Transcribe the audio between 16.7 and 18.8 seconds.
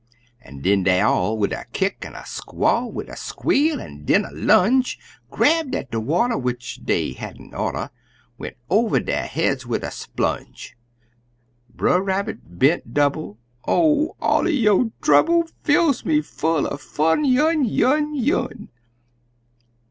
fun unj unj!" HOW MR.